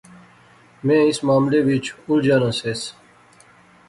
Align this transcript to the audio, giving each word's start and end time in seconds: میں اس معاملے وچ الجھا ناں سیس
میں 0.85 1.01
اس 1.09 1.17
معاملے 1.27 1.59
وچ 1.67 1.85
الجھا 2.09 2.37
ناں 2.41 2.53
سیس 2.59 2.81